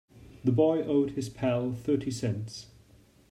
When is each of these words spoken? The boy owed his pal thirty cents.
The 0.43 0.51
boy 0.51 0.81
owed 0.83 1.11
his 1.11 1.29
pal 1.29 1.73
thirty 1.73 2.09
cents. 2.09 2.71